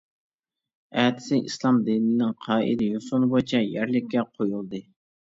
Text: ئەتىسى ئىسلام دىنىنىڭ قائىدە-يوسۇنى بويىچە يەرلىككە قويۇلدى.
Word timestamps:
ئەتىسى 1.01 1.37
ئىسلام 1.49 1.77
دىنىنىڭ 1.89 2.31
قائىدە-يوسۇنى 2.45 3.29
بويىچە 3.35 3.63
يەرلىككە 3.67 4.25
قويۇلدى. 4.31 4.81